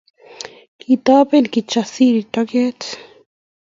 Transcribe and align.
Kitoben 0.79 1.45
Kijasiri 1.53 2.21
toget 2.33 2.79